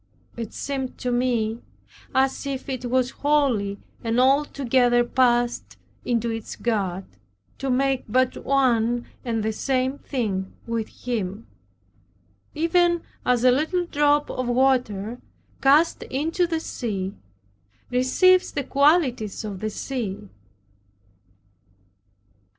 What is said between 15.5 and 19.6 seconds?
cast into the sea, receives the qualities of